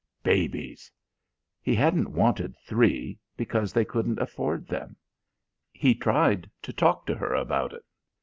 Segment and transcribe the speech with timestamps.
[0.23, 0.91] Babies....
[1.61, 4.95] He hadn't wanted three, because they couldn't afford them.
[5.71, 7.85] He tried to talk to her about it.